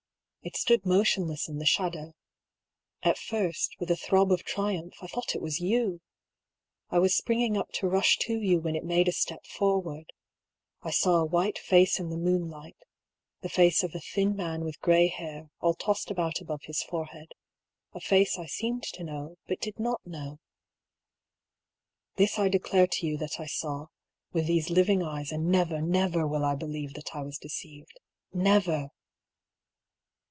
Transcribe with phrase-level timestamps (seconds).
[0.43, 2.15] It stood motionless in the shadow.
[3.03, 6.01] At first, with a throb of triumph, I thought it was you.
[6.89, 10.11] I was spring ing up to rush to you when it made a step forward.
[10.81, 12.75] I saw a white face in the moonlight:
[13.41, 17.33] the face of a thin man with grey hair, all tossed about above his forehead—
[17.93, 20.39] a face I seemed to know, but did not know.
[22.15, 23.89] (This I declare to you that I saw,
[24.33, 27.99] with these living eyes, and never, never will I believe that I was deceived.
[28.33, 28.89] Never